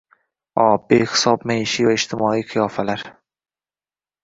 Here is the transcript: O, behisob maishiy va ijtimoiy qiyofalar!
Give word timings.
O, 0.63 0.63
behisob 0.93 1.45
maishiy 1.51 1.87
va 1.91 1.95
ijtimoiy 1.99 2.43
qiyofalar! 2.55 3.07